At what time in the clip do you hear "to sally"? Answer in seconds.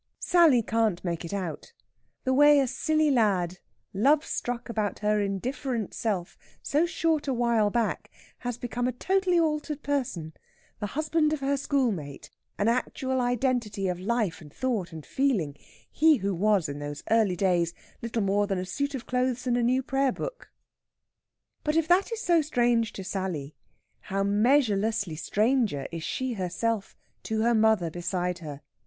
22.93-23.53